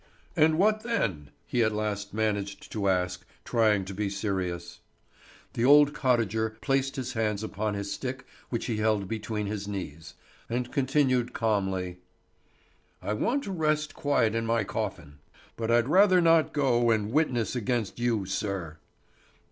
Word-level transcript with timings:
"And 0.35 0.57
what 0.57 0.81
then?" 0.81 1.29
he 1.45 1.61
at 1.63 1.71
last 1.73 2.11
managed 2.11 2.71
to 2.71 2.89
ask, 2.89 3.23
trying 3.45 3.85
to 3.85 3.93
be 3.93 4.09
serious. 4.09 4.79
The 5.53 5.63
old 5.63 5.93
cottager 5.93 6.57
placed 6.59 6.95
his 6.95 7.13
hands 7.13 7.43
upon 7.43 7.75
his 7.75 7.91
stick 7.93 8.25
which 8.49 8.65
he 8.65 8.77
held 8.77 9.07
between 9.07 9.45
his 9.45 9.67
knees, 9.67 10.15
and 10.49 10.71
continued 10.71 11.33
calmly: 11.33 11.99
"I 12.99 13.13
want 13.13 13.43
to 13.43 13.51
rest 13.51 13.93
quiet 13.93 14.33
in 14.33 14.43
my 14.47 14.63
coffin; 14.63 15.19
but 15.55 15.69
I'd 15.69 15.87
rather 15.87 16.19
not 16.19 16.51
go 16.51 16.89
and 16.89 17.11
witness 17.11 17.55
against 17.55 17.99
you, 17.99 18.25
sir." 18.25 18.79